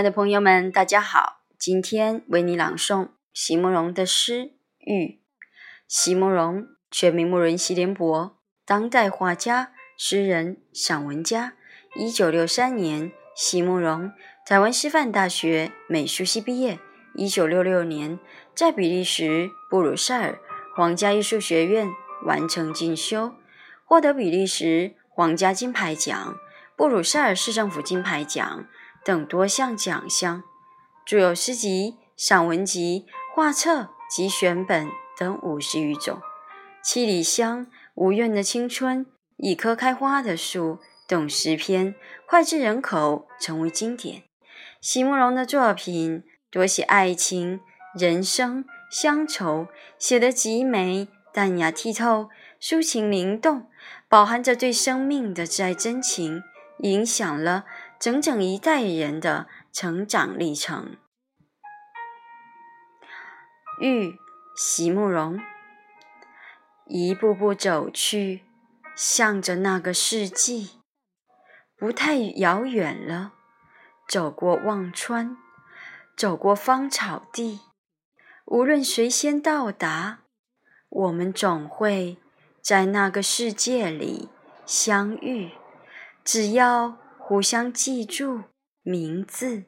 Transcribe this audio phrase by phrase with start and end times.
[0.00, 1.42] 亲爱的朋友们，大家好！
[1.58, 4.44] 今天为你朗诵席慕容的诗
[4.78, 5.04] 《玉》。
[5.86, 11.52] 席慕容，全名慕容席联博，当代画家、诗人、散文家。
[11.96, 14.10] 一九六三年，席慕容
[14.46, 16.78] 台湾师范大学美术系毕业。
[17.14, 18.18] 一九六六年，
[18.54, 20.38] 在比利时布鲁塞尔
[20.74, 21.86] 皇家艺术学院
[22.24, 23.34] 完成进修，
[23.84, 26.34] 获得比利时皇家金牌奖、
[26.74, 28.66] 布鲁塞尔市政府金牌奖。
[29.04, 30.42] 等多项奖项，
[31.06, 36.16] 著有诗集、散文集、画册及选本等五十余种。
[36.82, 37.60] 《七里香》
[37.94, 39.04] 《无怨的青春》
[39.36, 40.74] 《一棵开花的树》
[41.06, 41.94] 等诗篇
[42.26, 44.24] 脍炙人口，成为经典。
[44.80, 47.60] 席慕容的作品多写爱情、
[47.98, 49.66] 人生、乡愁，
[49.98, 53.68] 写得极美、淡雅剔透，抒情灵动，
[54.08, 56.42] 饱含着对生命的挚爱真情，
[56.78, 57.64] 影响了。
[58.00, 60.96] 整整一代人的成长历程。
[63.78, 64.18] 玉，
[64.56, 65.38] 席慕容，
[66.86, 68.46] 一步步走去，
[68.96, 70.80] 向着那个世纪，
[71.76, 73.34] 不太遥远了。
[74.08, 75.36] 走过忘川，
[76.16, 77.60] 走过芳草地，
[78.46, 80.20] 无论谁先到达，
[80.88, 82.16] 我们总会
[82.62, 84.30] 在那个世界里
[84.64, 85.50] 相遇。
[86.24, 86.96] 只要。
[87.30, 88.42] 互相记住
[88.82, 89.66] 名字。